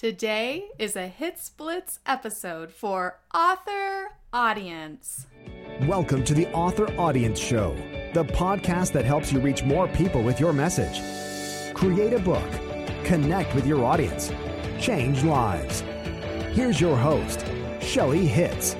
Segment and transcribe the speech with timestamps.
[0.00, 5.26] Today is a HitzBlitz episode for Author Audience.
[5.82, 7.74] Welcome to the Author Audience Show,
[8.14, 11.74] the podcast that helps you reach more people with your message.
[11.74, 12.50] Create a book,
[13.04, 14.32] connect with your audience,
[14.80, 15.80] change lives.
[16.54, 17.44] Here's your host,
[17.82, 18.76] Shelly Hitz.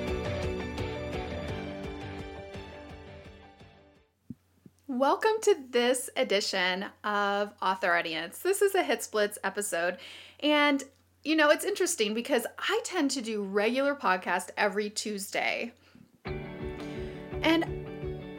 [4.89, 8.39] Welcome to this edition of Author Audience.
[8.39, 9.99] This is a HitzBlitz episode,
[10.43, 10.83] and
[11.23, 15.73] you know, it's interesting because I tend to do regular podcast every Tuesday.
[17.43, 17.65] And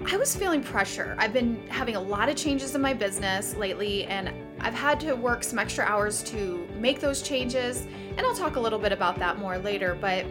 [0.08, 1.16] I was feeling pressure.
[1.20, 5.14] I've been having a lot of changes in my business lately, and I've had to
[5.14, 7.86] work some extra hours to make those changes.
[8.18, 9.96] And I'll talk a little bit about that more later.
[10.00, 10.26] But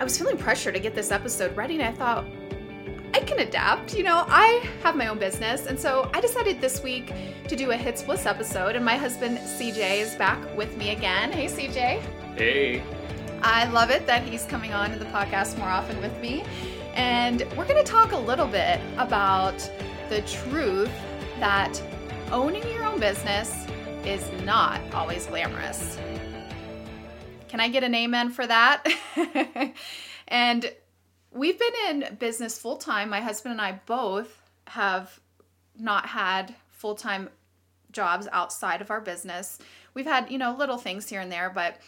[0.00, 2.24] I was feeling pressure to get this episode ready, and I thought,
[3.14, 3.94] I can adapt.
[3.94, 5.66] You know, I have my own business.
[5.66, 7.12] And so I decided this week
[7.48, 8.74] to do a HitzBlitz episode.
[8.74, 11.30] And my husband, CJ, is back with me again.
[11.30, 12.00] Hey, CJ.
[12.36, 12.82] Hey.
[13.42, 16.44] I love it that he's coming on to the podcast more often with me.
[16.94, 19.58] And we're going to talk a little bit about
[20.08, 20.92] the truth
[21.38, 21.82] that
[22.30, 23.66] owning your own business
[24.04, 25.98] is not always glamorous.
[27.48, 28.84] Can I get an amen for that?
[30.28, 30.72] and
[31.32, 33.10] we've been in business full time.
[33.10, 35.20] My husband and I both have
[35.78, 37.30] not had full time
[37.90, 39.58] jobs outside of our business.
[39.94, 41.78] We've had, you know, little things here and there, but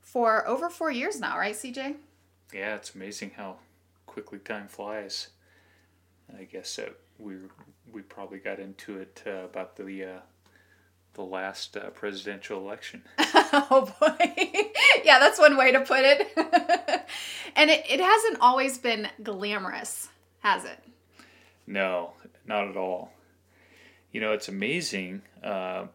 [0.00, 1.96] for over four years now, right, CJ?
[2.52, 3.56] Yeah, it's amazing how
[4.06, 5.28] quickly time flies.
[6.38, 6.78] I guess
[7.18, 7.34] we
[7.92, 10.20] we probably got into it uh, about the uh,
[11.18, 13.02] the last uh, presidential election.
[13.18, 14.34] oh boy.
[15.04, 16.32] yeah, that's one way to put it.
[17.56, 20.08] and it, it hasn't always been glamorous,
[20.40, 20.78] has it?
[21.66, 22.12] No,
[22.46, 23.12] not at all.
[24.12, 25.22] You know, it's amazing.
[25.42, 25.86] Uh,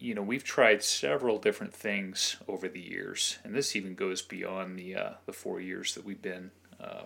[0.00, 4.78] you know, we've tried several different things over the years, and this even goes beyond
[4.78, 7.04] the uh, the four years that we've been, uh,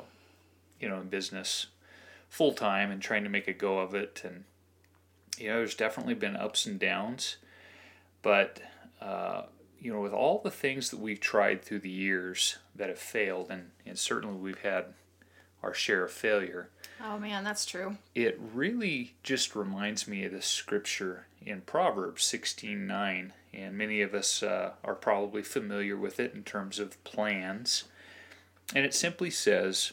[0.80, 1.66] you know, in business
[2.28, 4.22] full time and trying to make a go of it.
[4.24, 4.44] And
[5.38, 7.36] you know, there's definitely been ups and downs,
[8.22, 8.60] but
[9.00, 9.42] uh,
[9.80, 13.48] you know, with all the things that we've tried through the years that have failed,
[13.50, 14.86] and, and certainly we've had
[15.62, 16.68] our share of failure.
[17.02, 17.96] Oh man, that's true.
[18.14, 24.42] It really just reminds me of the scripture in Proverbs 16:9, and many of us
[24.42, 27.84] uh, are probably familiar with it in terms of plans.
[28.74, 29.92] And it simply says,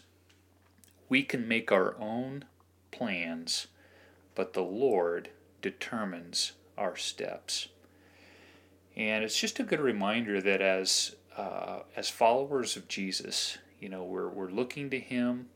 [1.07, 2.45] "We can make our own
[2.91, 3.67] plans,
[4.39, 7.67] but the Lord determines our steps."
[8.95, 14.05] And it's just a good reminder that as uh, as followers of Jesus, you know,
[14.05, 15.49] we're we're looking to Him.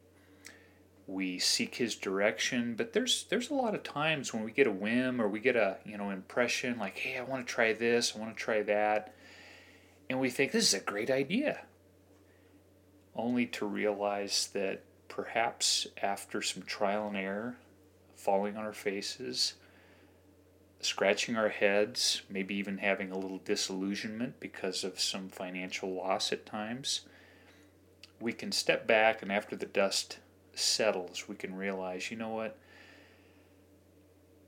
[1.07, 4.71] We seek His direction, but there's there's a lot of times when we get a
[4.71, 8.13] whim or we get a you know impression like, hey, I want to try this,
[8.13, 9.13] I want to try that,
[10.09, 11.61] and we think this is a great idea.
[13.15, 17.55] Only to realize that perhaps after some trial and error,
[18.23, 19.55] falling on our faces,
[20.79, 26.45] scratching our heads, maybe even having a little disillusionment because of some financial loss at
[26.45, 27.01] times,
[28.21, 30.19] we can step back and after the dust
[30.53, 32.57] settles, we can realize, you know what?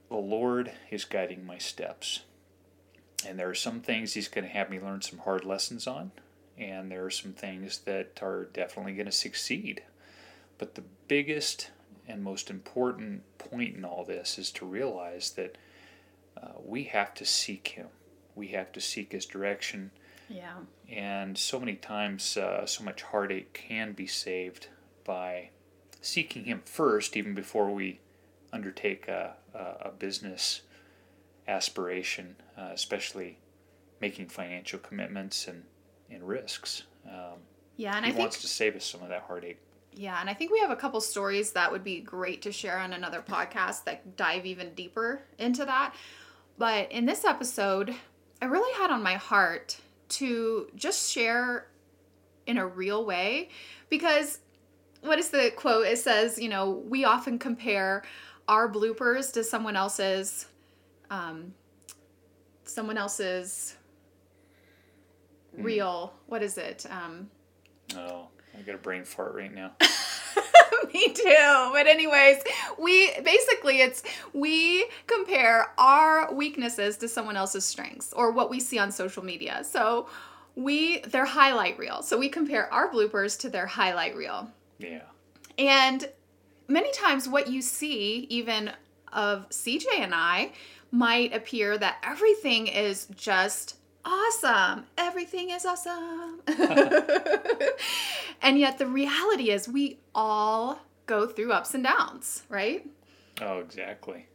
[0.10, 2.22] The Lord is guiding my steps.
[3.28, 6.12] And there are some things He's going to have me learn some hard lessons on,
[6.58, 9.84] and there are some things that are definitely going to succeed.
[10.58, 11.72] But the biggest
[12.08, 15.58] and most important point in all this is to realize that
[16.42, 17.88] uh, we have to seek Him.
[18.36, 19.92] We have to seek His direction.
[20.30, 20.56] Yeah.
[20.90, 24.68] And so many times, uh, so much heartache can be saved
[25.04, 25.50] by
[26.02, 28.00] seeking Him first, even before we
[28.52, 30.62] undertake a, a, a business
[31.48, 33.38] aspiration, uh, especially
[34.02, 35.64] making financial commitments and,
[36.10, 36.84] and risks.
[37.08, 37.40] Um,
[37.78, 39.60] yeah, and he I think wants to save us some of that heartache.
[39.96, 42.78] Yeah, and I think we have a couple stories that would be great to share
[42.78, 45.96] on another podcast that dive even deeper into that.
[46.58, 47.96] But in this episode,
[48.42, 49.78] I really had on my heart
[50.10, 51.68] to just share
[52.46, 53.50] in a real way
[53.90, 54.40] because
[55.02, 55.86] what is the quote?
[55.88, 58.04] It says, you know, we often compare
[58.48, 60.48] our bloopers to someone else's
[61.10, 61.54] um
[62.64, 63.76] someone else's
[65.54, 66.86] real what is it?
[66.90, 67.30] Um
[67.96, 69.72] Oh, I got a brain fart right now.
[70.94, 71.70] Me too.
[71.74, 72.38] But anyways,
[72.80, 74.04] we basically it's
[74.34, 79.64] we compare our weaknesses to someone else's strengths or what we see on social media.
[79.64, 80.08] So
[80.56, 82.02] we their highlight reel.
[82.02, 84.50] So we compare our bloopers to their highlight reel.
[84.80, 85.02] Yeah.
[85.58, 86.10] And
[86.68, 88.72] many times what you see even
[89.12, 90.52] of CJ and I
[90.92, 94.86] might appear that everything is just awesome.
[94.98, 96.42] Everything is awesome.
[98.42, 102.86] and yet the reality is we all go through ups and downs, right?
[103.42, 104.28] Oh, exactly.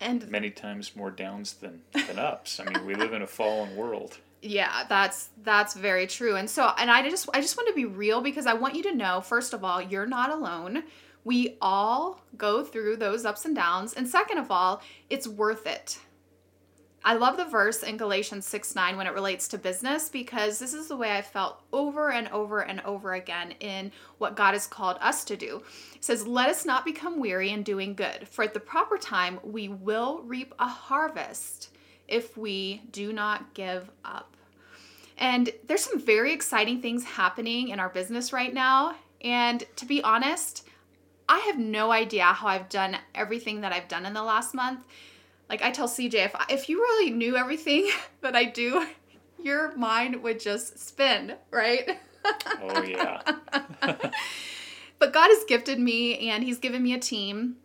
[0.00, 2.60] And Many times more downs than, than ups.
[2.60, 4.18] I mean, we live in a fallen world.
[4.42, 6.36] yeah, that's that's very true.
[6.36, 8.82] And so and I just I just want to be real because I want you
[8.84, 10.82] to know first of all, you're not alone.
[11.24, 13.94] We all go through those ups and downs.
[13.94, 15.98] And second of all, it's worth it.
[17.06, 20.72] I love the verse in Galatians 6 9 when it relates to business because this
[20.72, 24.66] is the way I felt over and over and over again in what God has
[24.66, 25.62] called us to do.
[25.94, 29.38] It says, Let us not become weary in doing good, for at the proper time
[29.42, 31.76] we will reap a harvest
[32.08, 34.34] if we do not give up.
[35.18, 38.96] And there's some very exciting things happening in our business right now.
[39.20, 40.66] And to be honest,
[41.28, 44.86] I have no idea how I've done everything that I've done in the last month.
[45.48, 48.86] Like I tell CJ, if if you really knew everything that I do,
[49.42, 51.98] your mind would just spin, right?
[52.62, 53.20] Oh, yeah.
[54.98, 57.56] but God has gifted me and he's given me a team.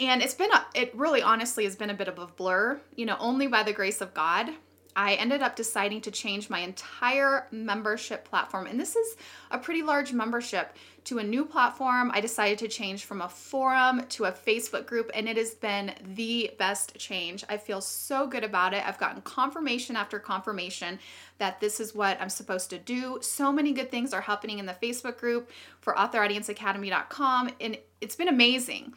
[0.00, 3.06] And it's been a it really honestly has been a bit of a blur, you
[3.06, 4.50] know, only by the grace of God.
[4.94, 8.66] I ended up deciding to change my entire membership platform.
[8.66, 9.16] And this is
[9.50, 10.74] a pretty large membership
[11.08, 12.10] to a new platform.
[12.12, 15.94] I decided to change from a forum to a Facebook group, and it has been
[16.14, 17.44] the best change.
[17.48, 18.86] I feel so good about it.
[18.86, 20.98] I've gotten confirmation after confirmation
[21.38, 23.20] that this is what I'm supposed to do.
[23.22, 25.50] So many good things are happening in the Facebook group
[25.80, 28.92] for authoraudienceacademy.com, and it's been amazing.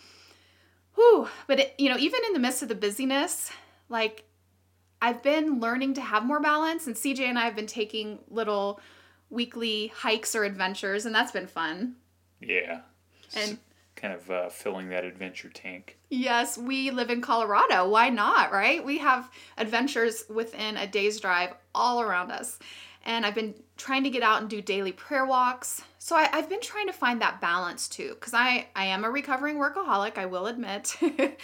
[0.95, 1.29] Whew.
[1.47, 3.53] But, it, you know, even in the midst of the busyness,
[3.87, 4.25] like
[5.01, 8.81] I've been learning to have more balance, and CJ and I have been taking little
[9.29, 11.95] weekly hikes or adventures, and that's been fun.
[12.41, 12.81] Yeah.
[13.35, 13.57] And
[13.95, 15.97] kind of uh, filling that adventure tank.
[16.09, 17.88] yes, we live in Colorado.
[17.88, 18.83] Why not, right?
[18.83, 22.57] We have adventures within a day's drive all around us.
[23.05, 25.81] And I've been trying to get out and do daily prayer walks.
[25.99, 29.09] So I, I've been trying to find that balance too, because I, I am a
[29.09, 30.95] recovering workaholic, I will admit.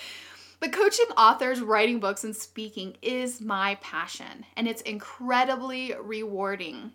[0.59, 6.93] But coaching authors, writing books, and speaking is my passion, and it's incredibly rewarding.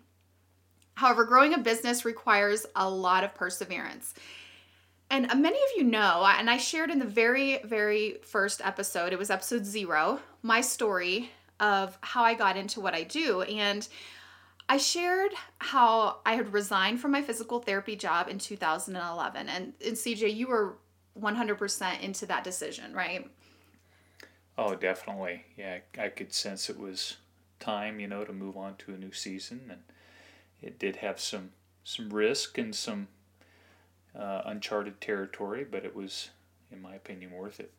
[0.95, 4.13] However, growing a business requires a lot of perseverance.
[5.09, 9.13] And uh, many of you know, and I shared in the very, very first episode,
[9.13, 11.29] it was episode zero, my story
[11.59, 13.41] of how I got into what I do.
[13.43, 13.87] And
[14.69, 19.49] I shared how I had resigned from my physical therapy job in 2011.
[19.49, 20.77] And, and CJ, you were
[21.19, 23.29] 100% into that decision, right?
[24.57, 25.45] Oh, definitely.
[25.57, 27.17] Yeah, I could sense it was
[27.59, 29.81] time, you know, to move on to a new season, and
[30.63, 31.51] it did have some
[31.83, 33.09] some risk and some
[34.17, 36.29] uh, uncharted territory, but it was,
[36.71, 37.71] in my opinion, worth it.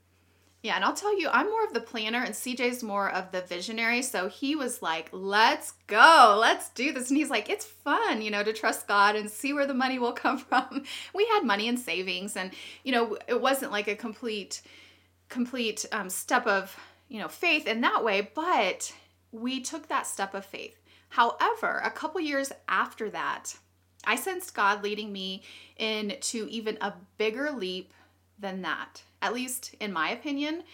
[0.62, 3.42] Yeah, and I'll tell you, I'm more of the planner, and CJ's more of the
[3.42, 4.00] visionary.
[4.00, 7.10] So he was like, let's go, let's do this.
[7.10, 9.98] And he's like, it's fun, you know, to trust God and see where the money
[9.98, 10.84] will come from.
[11.14, 12.50] We had money in savings, and,
[12.82, 14.62] you know, it wasn't like a complete,
[15.28, 16.78] complete um, step of,
[17.08, 18.92] you know, faith in that way, but
[19.32, 20.80] we took that step of faith.
[21.14, 23.54] However, a couple years after that,
[24.04, 25.42] I sensed God leading me
[25.76, 27.92] into even a bigger leap
[28.40, 30.64] than that, at least in my opinion.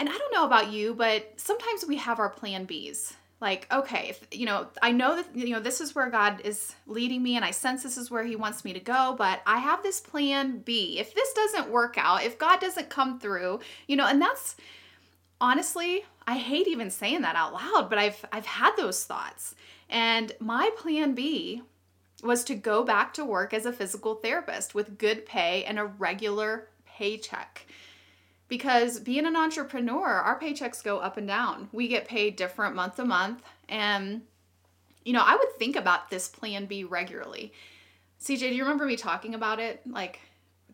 [0.00, 3.12] And I don't know about you, but sometimes we have our plan Bs.
[3.40, 6.74] Like, okay, if you know, I know that you know this is where God is
[6.88, 9.58] leading me and I sense this is where he wants me to go, but I
[9.58, 10.98] have this plan B.
[10.98, 14.56] If this doesn't work out, if God doesn't come through, you know, and that's
[15.40, 19.54] honestly, I hate even saying that out loud, but I've I've had those thoughts.
[19.88, 21.62] And my plan B
[22.22, 25.84] was to go back to work as a physical therapist with good pay and a
[25.84, 27.66] regular paycheck.
[28.48, 31.68] Because being an entrepreneur, our paychecks go up and down.
[31.72, 33.42] We get paid different month to month.
[33.68, 34.22] And,
[35.04, 37.52] you know, I would think about this plan B regularly.
[38.20, 39.80] CJ, do you remember me talking about it?
[39.86, 40.20] Like,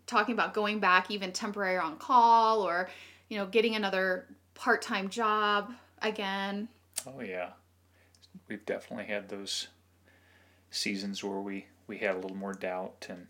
[0.07, 2.91] talking about going back even temporary on call or,
[3.29, 4.27] you know, getting another
[4.59, 5.73] part time job
[6.03, 6.69] again?
[7.07, 7.51] Oh yeah,
[8.49, 9.69] we've definitely had those
[10.71, 13.21] seasons where we we had a little more doubt and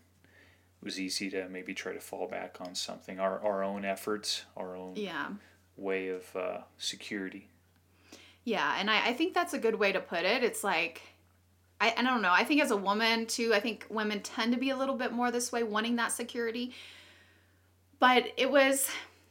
[0.81, 4.43] it was easy to maybe try to fall back on something our our own efforts
[4.57, 5.29] our own Yeah.
[5.77, 7.47] way of uh, security
[8.43, 10.43] Yeah, and I, I think that's a good way to put it.
[10.43, 11.01] It's like,
[11.79, 12.31] I, I don't know.
[12.31, 15.11] I think as a woman too, I think women tend to be a little bit
[15.13, 16.73] more this way, wanting that security.
[17.99, 18.89] But it was,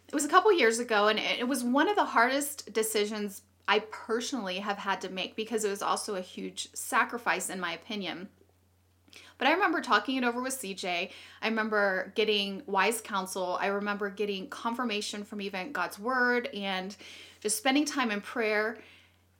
[0.08, 3.80] it was a couple years ago, and it, was one of the hardest decisions I
[3.80, 8.28] personally have had to make because it was also a huge sacrifice, in my opinion.
[9.36, 11.10] But I remember talking it over with CJ.
[11.42, 13.58] I remember getting wise counsel.
[13.60, 16.96] I remember getting confirmation from even God's word and
[17.40, 18.78] just spending time in prayer.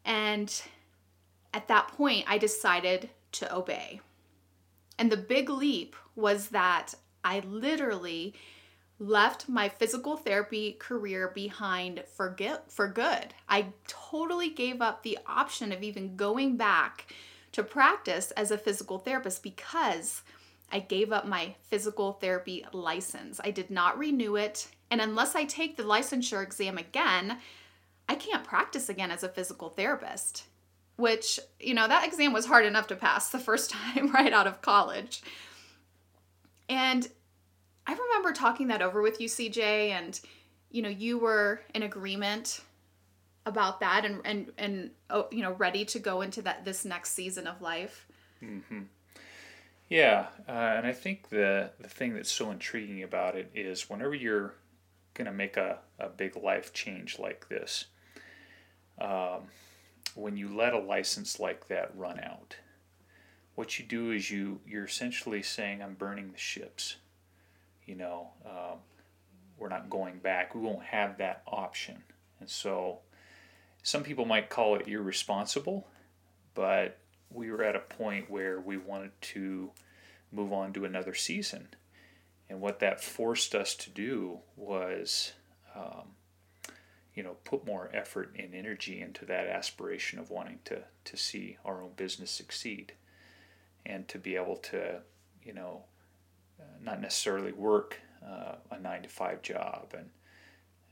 [0.05, 0.63] And
[1.55, 4.01] at that point, I decided to obey.
[4.99, 6.95] And the big leap was that
[7.25, 8.35] I literally
[8.99, 13.35] left my physical therapy career behind for good, for good.
[13.49, 17.13] I totally gave up the option of even going back
[17.53, 20.23] to practice as a physical therapist because
[20.71, 23.41] I gave up my physical therapy license.
[23.43, 27.39] I did not renew it, and unless I take the licensure exam again,
[28.09, 30.45] I can't practice again as a physical therapist.
[30.97, 34.49] Which, you know, that exam was hard enough to pass the first time right out
[34.49, 35.23] of college.
[36.69, 37.09] And
[37.89, 40.21] I remember talking that over with you, CJ, and
[40.71, 42.61] you know, you were in agreement
[43.47, 47.13] about that and and and oh, you know, ready to go into that this next
[47.13, 48.07] season of life.
[48.45, 48.83] Mm-hmm.
[49.89, 54.15] Yeah, uh, and I think the the thing that's so intriguing about it is whenever
[54.15, 54.53] you're
[55.15, 57.87] going to make a, a big life change like this,
[59.01, 59.49] um,
[60.15, 62.57] when you let a license like that run out,
[63.55, 66.97] what you do is you you're essentially saying, "I'm burning the ships."
[67.89, 68.79] You know, um,
[69.59, 70.55] we're not going back.
[70.55, 71.97] We won't have that option.
[72.39, 73.01] And so
[73.83, 75.89] some people might call it irresponsible,
[76.55, 76.99] but
[77.31, 79.71] we were at a point where we wanted to
[80.31, 81.69] move on to another season.
[82.51, 85.33] And what that forced us to do was,
[85.75, 86.15] um,
[87.15, 91.57] you know, put more effort and energy into that aspiration of wanting to, to see
[91.65, 92.93] our own business succeed
[93.87, 95.01] and to be able to,
[95.43, 95.85] you know,
[96.83, 100.11] not necessarily work uh, a nine to five job and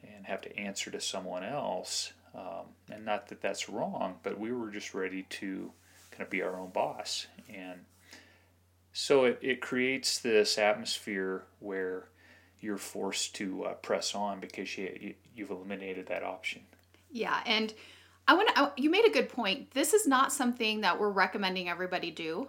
[0.03, 2.13] and have to answer to someone else.
[2.35, 5.73] Um, and not that that's wrong, but we were just ready to
[6.11, 7.27] kind of be our own boss.
[7.49, 7.81] And
[8.93, 12.09] so it, it creates this atmosphere where
[12.61, 16.63] you're forced to uh, press on because you, you, you've eliminated that option.
[17.11, 17.41] Yeah.
[17.47, 17.73] And
[18.29, 19.71] I want to, you made a good point.
[19.73, 22.49] This is not something that we're recommending everybody do.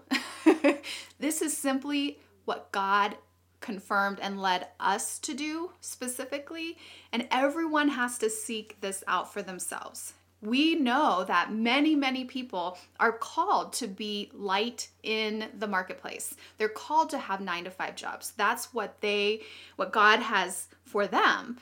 [1.19, 3.17] this is simply what God
[3.59, 6.77] confirmed and led us to do specifically.
[7.11, 10.13] And everyone has to seek this out for themselves.
[10.41, 16.35] We know that many, many people are called to be light in the marketplace.
[16.57, 18.33] They're called to have nine to five jobs.
[18.37, 19.41] That's what they,
[19.77, 21.57] what God has for them.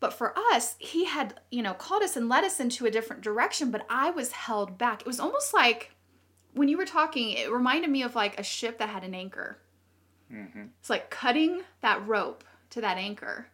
[0.00, 3.22] But for us, He had, you know, called us and led us into a different
[3.22, 5.02] direction, but I was held back.
[5.02, 5.92] It was almost like
[6.54, 9.58] when you were talking, it reminded me of like a ship that had an anchor
[10.32, 10.64] Mm-hmm.
[10.80, 13.46] It's like cutting that rope to that anchor.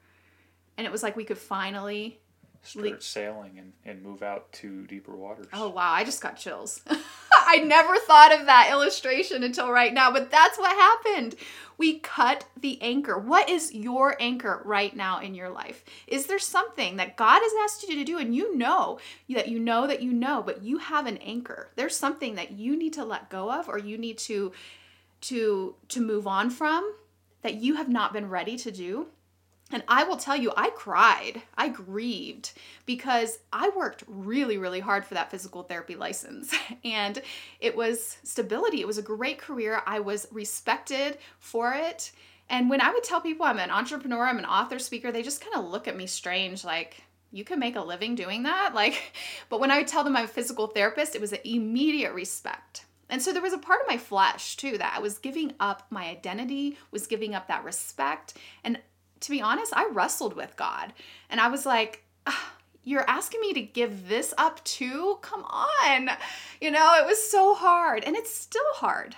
[0.77, 2.21] And it was like we could finally
[2.63, 5.47] start le- sailing and, and move out to deeper waters.
[5.53, 5.93] Oh, wow.
[5.93, 6.81] I just got chills.
[7.47, 11.35] I never thought of that illustration until right now, but that's what happened.
[11.79, 13.19] We cut the anchor.
[13.19, 15.85] What is your anchor right now in your life?
[16.07, 18.99] Is there something that God has asked you to do and you know
[19.31, 21.71] that you know that you know, but you have an anchor?
[21.77, 24.53] There's something that you need to let go of or you need to
[25.23, 26.95] to to move on from
[27.43, 29.09] that you have not been ready to do
[29.71, 31.43] and I will tell you, I cried.
[31.57, 32.53] I grieved
[32.87, 36.55] because I worked really, really hard for that physical therapy license.
[36.85, 37.21] And
[37.61, 38.81] it was stability.
[38.81, 39.83] It was a great career.
[39.87, 42.13] I was respected for it.
[42.49, 45.41] And when I would tell people I'm an entrepreneur, I'm an author, speaker, they just
[45.41, 48.73] kind of look at me strange like, you can make a living doing that?
[48.75, 49.13] Like,
[49.51, 52.87] but when I would tell them I'm a physical therapist, it was an immediate respect.
[53.11, 55.87] And so there was a part of my flesh too that I was giving up
[55.91, 58.35] my identity, was giving up that respect.
[58.63, 58.81] And
[59.21, 60.93] to be honest, I wrestled with God.
[61.31, 62.05] And I was like,
[62.85, 65.19] you're asking me to give this up too?
[65.21, 66.11] Come on.
[66.61, 69.17] You know, it was so hard and it's still hard.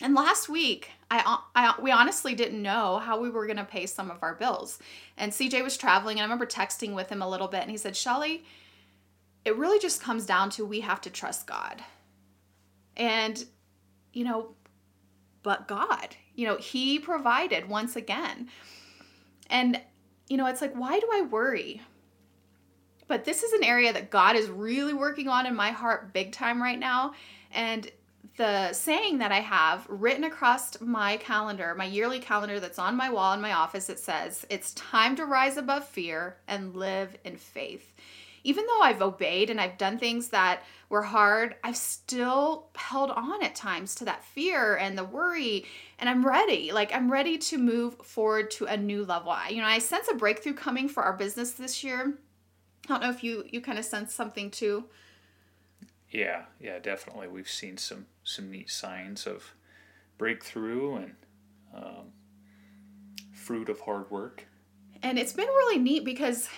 [0.00, 3.86] And last week, I, I we honestly didn't know how we were going to pay
[3.86, 4.78] some of our bills.
[5.16, 7.76] And CJ was traveling and I remember texting with him a little bit and he
[7.76, 8.44] said, "Shelly,
[9.44, 11.82] it really just comes down to we have to trust God."
[12.98, 13.42] And,
[14.12, 14.54] you know,
[15.42, 18.48] but God, you know, He provided once again.
[19.48, 19.80] And,
[20.28, 21.80] you know, it's like, why do I worry?
[23.06, 26.32] But this is an area that God is really working on in my heart big
[26.32, 27.14] time right now.
[27.52, 27.90] And
[28.36, 33.10] the saying that I have written across my calendar, my yearly calendar that's on my
[33.10, 37.36] wall in my office, it says, It's time to rise above fear and live in
[37.36, 37.94] faith
[38.48, 43.44] even though I've obeyed and I've done things that were hard, I've still held on
[43.44, 45.66] at times to that fear and the worry.
[45.98, 46.72] And I'm ready.
[46.72, 49.32] Like, I'm ready to move forward to a new level.
[49.32, 52.14] I, you know, I sense a breakthrough coming for our business this year.
[52.86, 54.84] I don't know if you you kind of sense something too.
[56.10, 57.28] Yeah, yeah, definitely.
[57.28, 59.52] We've seen some some neat signs of
[60.16, 61.14] breakthrough and
[61.74, 62.12] um,
[63.34, 64.46] fruit of hard work.
[65.02, 66.48] And it's been really neat because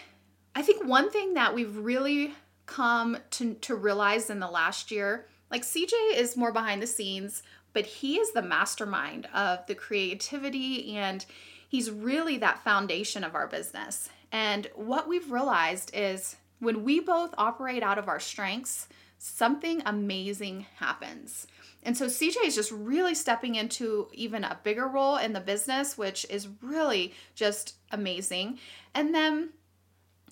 [0.54, 2.34] I think one thing that we've really
[2.66, 7.42] come to, to realize in the last year Like CJ is more behind the scenes,
[7.72, 11.24] but he is the mastermind of the creativity and
[11.68, 14.08] he's really that foundation of our business.
[14.32, 18.88] And what we've realized is when we both operate out of our strengths,
[19.18, 21.46] something amazing happens.
[21.82, 25.96] And so CJ is just really stepping into even a bigger role in the business,
[25.96, 28.58] which is really just amazing.
[28.94, 29.50] And then,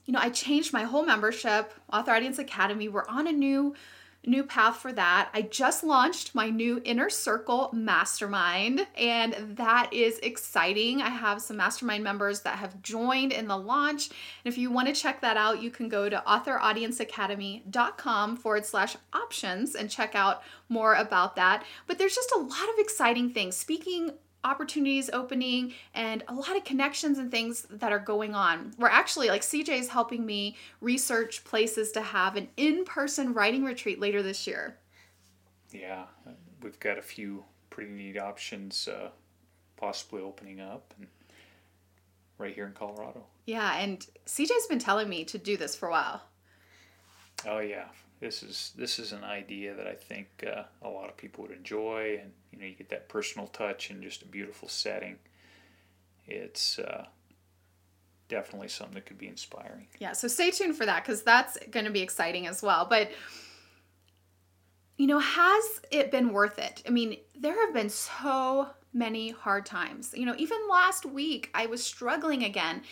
[0.09, 2.89] you know, I changed my whole membership, Author Audience Academy.
[2.89, 3.75] We're on a new
[4.27, 5.29] new path for that.
[5.33, 11.03] I just launched my new Inner Circle Mastermind, and that is exciting.
[11.03, 14.09] I have some mastermind members that have joined in the launch.
[14.09, 18.97] And if you want to check that out, you can go to authoraudienceacademy.com forward slash
[19.13, 21.65] options and check out more about that.
[21.87, 23.57] But there's just a lot of exciting things.
[23.57, 24.13] Speaking
[24.45, 28.73] opportunities opening and a lot of connections and things that are going on.
[28.79, 34.01] We're actually like CJ is helping me research places to have an in-person writing retreat
[34.01, 34.77] later this year.
[35.73, 36.05] Yeah,
[36.63, 39.11] we've got a few pretty neat options uh,
[39.77, 41.09] possibly opening up and
[42.39, 43.25] right here in Colorado.
[43.47, 46.23] Yeah, and CJ's been telling me to do this for a while.
[47.47, 47.87] Oh yeah,
[48.21, 51.53] this is this is an idea that I think uh, a lot of people would
[51.53, 55.17] enjoy, and you know you get that personal touch and just a beautiful setting.
[56.27, 57.07] It's uh,
[58.29, 59.87] definitely something that could be inspiring.
[59.99, 62.87] Yeah, so stay tuned for that because that's going to be exciting as well.
[62.89, 63.11] But
[64.97, 66.83] you know, has it been worth it?
[66.87, 70.13] I mean, there have been so many hard times.
[70.15, 72.83] You know, even last week I was struggling again,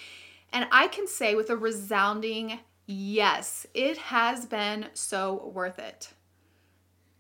[0.53, 6.13] and I can say with a resounding yes, it has been so worth it.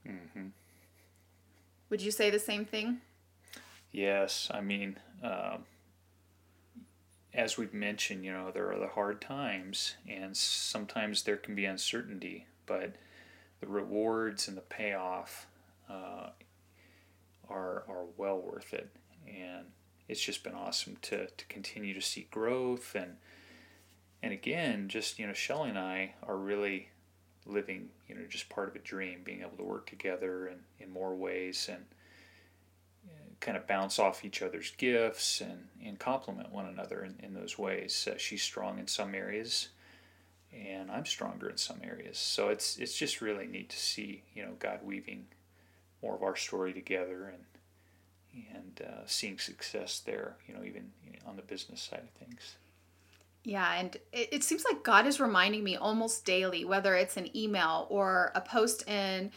[0.06, 0.46] Mm-hmm.
[1.90, 2.99] Would you say the same thing?
[3.92, 4.49] Yes.
[4.52, 5.58] I mean, uh,
[7.32, 11.64] as we've mentioned, you know, there are the hard times, and sometimes there can be
[11.64, 12.96] uncertainty, but
[13.61, 15.46] the rewards and the payoff
[15.88, 16.30] uh,
[17.49, 18.88] are, are well worth it.
[19.26, 19.66] And
[20.09, 23.16] it's just been awesome to, to continue to see growth and
[24.22, 26.88] and again, just you know, Shelly and I are really
[27.46, 30.90] living, you know, just part of a dream, being able to work together and in
[30.90, 31.85] more ways and
[33.09, 37.35] uh, kind of bounce off each other's gifts and, and complement one another in, in
[37.35, 38.09] those ways.
[38.11, 39.68] Uh, she's strong in some areas,
[40.52, 42.18] and I'm stronger in some areas.
[42.18, 45.26] So it's it's just really neat to see, you know, God weaving
[46.02, 47.44] more of our story together and
[48.52, 50.37] and uh, seeing success there.
[50.48, 50.90] You know, even
[51.26, 52.57] on the business side of things.
[53.46, 57.35] Yeah, and it, it seems like God is reminding me almost daily, whether it's an
[57.35, 59.30] email or a post in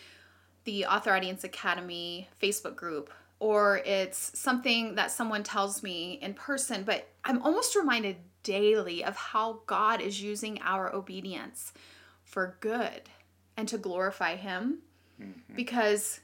[0.64, 6.84] the Author Audience Academy Facebook group, or it's something that someone tells me in person,
[6.84, 11.72] but I'm almost reminded daily of how God is using our obedience
[12.24, 13.10] for good
[13.56, 14.80] and to glorify Him.
[15.22, 15.56] Mm-hmm.
[15.56, 16.22] Because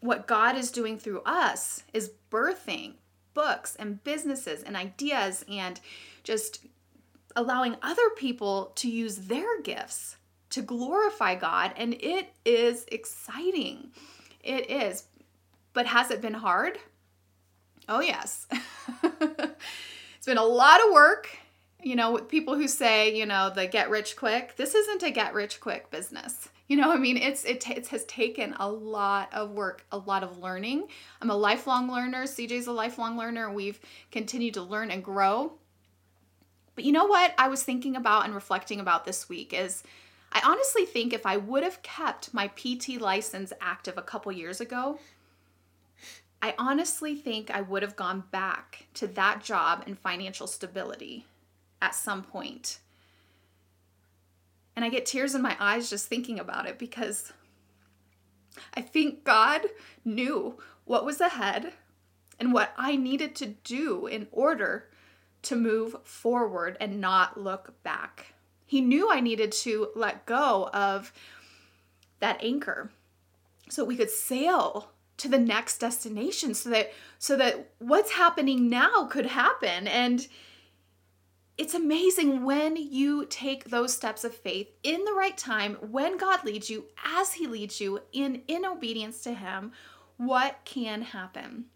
[0.00, 2.94] what God is doing through us is birthing
[3.34, 5.78] books and businesses and ideas and
[6.24, 6.66] just
[7.38, 10.16] allowing other people to use their gifts
[10.50, 13.92] to glorify God, and it is exciting.
[14.42, 15.04] It is.
[15.72, 16.78] But has it been hard?
[17.88, 18.48] Oh, yes.
[19.02, 21.28] it's been a lot of work.
[21.80, 25.12] You know, with people who say, you know, the get rich quick, this isn't a
[25.12, 26.48] get rich quick business.
[26.66, 30.24] You know, I mean, it's it, it has taken a lot of work, a lot
[30.24, 30.88] of learning.
[31.22, 32.24] I'm a lifelong learner.
[32.24, 33.52] CJ's a lifelong learner.
[33.52, 33.78] We've
[34.10, 35.52] continued to learn and grow.
[36.78, 39.82] But you know what I was thinking about and reflecting about this week is
[40.30, 44.60] I honestly think if I would have kept my PT license active a couple years
[44.60, 45.00] ago,
[46.40, 51.26] I honestly think I would have gone back to that job and financial stability
[51.82, 52.78] at some point.
[54.76, 57.32] And I get tears in my eyes just thinking about it because
[58.74, 59.62] I think God
[60.04, 61.72] knew what was ahead
[62.38, 64.84] and what I needed to do in order
[65.42, 68.34] to move forward and not look back.
[68.66, 71.12] He knew I needed to let go of
[72.20, 72.90] that anchor
[73.68, 79.06] so we could sail to the next destination so that so that what's happening now
[79.06, 80.28] could happen and
[81.56, 86.44] it's amazing when you take those steps of faith in the right time when God
[86.44, 89.72] leads you as he leads you in in obedience to him
[90.16, 91.66] what can happen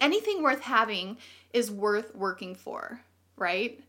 [0.00, 1.18] anything worth having
[1.52, 3.00] is worth working for,
[3.36, 3.80] right?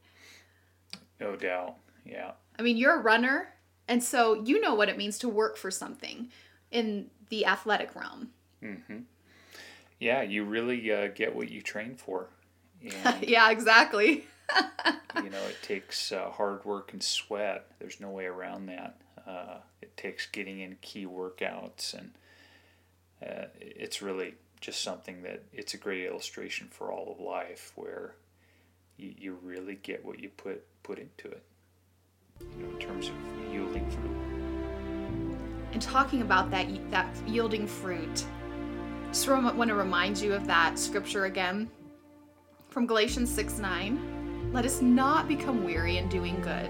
[1.20, 1.76] No doubt.
[2.06, 2.32] Yeah.
[2.58, 3.50] I mean, you're a runner,
[3.88, 6.30] and so you know what it means to work for something
[6.72, 8.30] in the athletic realm.
[8.64, 9.00] Mm-hmm.
[10.00, 12.28] Yeah, you really uh, get what you train for.
[13.22, 14.26] Yeah, exactly.
[15.16, 17.66] you know, it takes uh, hard work and sweat.
[17.80, 18.98] There's no way around that.
[19.28, 22.12] Uh, it takes getting in key workouts, and
[23.22, 28.16] uh, it's really just something that it's a great illustration for all of life, where
[28.98, 31.44] you, you really get what you put put into it.
[32.40, 33.16] You know, in terms of
[33.52, 34.38] yielding fruit.
[35.74, 38.26] And talking about that that yielding fruit,
[39.10, 41.70] just want to remind you of that scripture again
[42.70, 44.52] from Galatians 6 9.
[44.54, 46.70] Let us not become weary in doing good,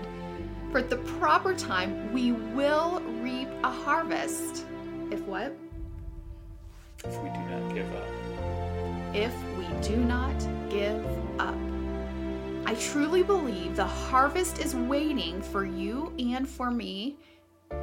[0.72, 4.66] for at the proper time we will reap a harvest.
[5.12, 5.56] If what?
[7.04, 9.16] If we do not give up.
[9.16, 10.38] If we do not
[10.70, 11.06] give
[11.40, 11.56] up.
[12.66, 17.18] I truly believe the harvest is waiting for you and for me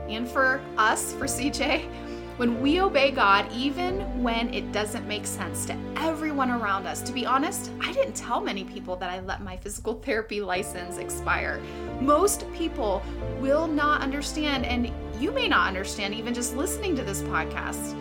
[0.09, 1.88] and for us, for CJ,
[2.37, 7.00] when we obey God, even when it doesn't make sense to everyone around us.
[7.03, 10.98] To be honest, I didn't tell many people that I let my physical therapy license
[10.98, 11.61] expire.
[12.00, 13.03] Most people
[13.38, 17.96] will not understand, and you may not understand even just listening to this podcast.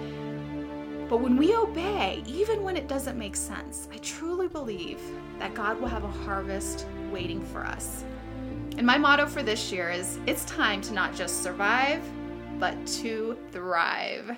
[1.14, 5.00] But when we obey, even when it doesn't make sense, I truly believe
[5.38, 8.04] that God will have a harvest waiting for us.
[8.80, 12.02] And my motto for this year is it's time to not just survive,
[12.58, 14.36] but to thrive.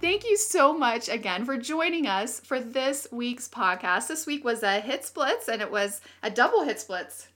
[0.00, 4.08] Thank you so much again for joining us for this week's podcast.
[4.08, 7.26] This week was a HitzBlitz and it was a double HitzBlitz.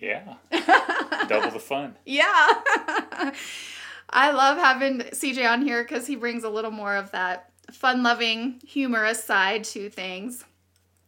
[0.00, 0.36] Yeah.
[1.28, 1.94] Double the fun.
[2.06, 2.62] Yeah.
[4.10, 8.02] I love having CJ on here because he brings a little more of that fun
[8.02, 10.44] loving, humorous side to things.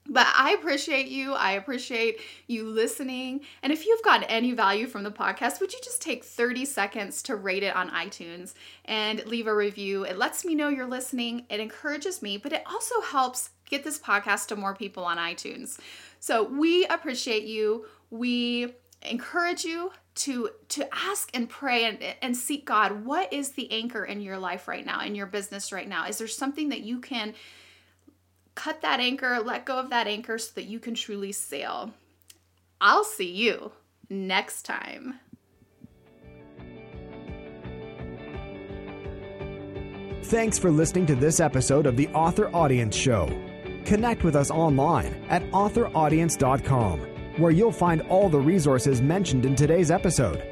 [0.08, 1.32] But I appreciate you.
[1.32, 3.42] I appreciate you listening.
[3.62, 7.22] And if you've gotten any value from the podcast, would you just take 30 seconds
[7.24, 10.04] to rate it on iTunes and leave a review?
[10.04, 13.98] It lets me know you're listening, it encourages me, but it also helps get this
[13.98, 15.78] podcast to more people on iTunes.
[16.18, 17.86] So we appreciate you.
[18.10, 23.04] We encourage you to to ask and pray and, and seek God.
[23.04, 26.06] What is the anchor in your life right now, in your business right now?
[26.06, 27.34] Is there something that you can
[28.54, 31.92] cut that anchor, let go of that anchor so that you can truly sail.
[32.80, 33.72] I'll see you
[34.08, 35.18] next time.
[40.24, 43.26] Thanks for listening to this episode of the Author Audience Show.
[43.84, 47.00] Connect with us online at authoraudience.com,
[47.38, 50.42] where you'll find all the resources mentioned in today's episode.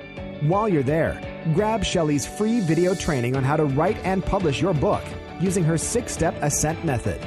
[0.40, 1.20] While you're there,
[1.54, 5.02] grab Shelly's free video training on how to write and publish your book
[5.40, 7.20] using her six step ascent method.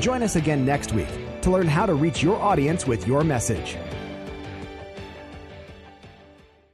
[0.00, 1.08] Join us again next week
[1.42, 3.76] to learn how to reach your audience with your message.